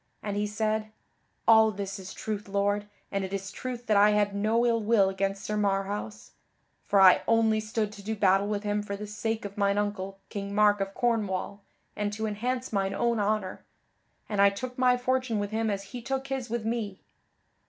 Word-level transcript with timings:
And 0.23 0.35
he 0.35 0.47
said: 0.47 0.91
"All 1.47 1.69
this 1.69 1.99
is 1.99 2.11
truth, 2.11 2.49
Lord, 2.49 2.87
and 3.11 3.23
it 3.23 3.31
is 3.33 3.51
truth 3.51 3.85
that 3.85 3.97
I 3.97 4.09
had 4.13 4.33
no 4.33 4.65
ill 4.65 4.81
will 4.81 5.09
against 5.09 5.43
Sir 5.43 5.55
Marhaus; 5.57 6.31
for 6.87 6.99
I 6.99 7.21
only 7.27 7.59
stood 7.59 7.91
to 7.91 8.01
do 8.03 8.15
battle 8.15 8.47
with 8.47 8.63
him 8.63 8.81
for 8.81 8.95
the 8.95 9.05
sake 9.05 9.45
of 9.45 9.59
mine 9.59 9.77
uncle, 9.77 10.17
King 10.29 10.55
Mark 10.55 10.81
of 10.81 10.95
Cornwall, 10.95 11.61
and 11.95 12.11
to 12.13 12.25
enhance 12.25 12.73
mine 12.73 12.95
own 12.95 13.19
honor; 13.19 13.63
and 14.27 14.41
I 14.41 14.49
took 14.49 14.75
my 14.75 14.97
fortune 14.97 15.37
with 15.37 15.51
him 15.51 15.69
as 15.69 15.83
he 15.93 16.01
took 16.01 16.25
his 16.29 16.49
with 16.49 16.65
me. 16.65 17.03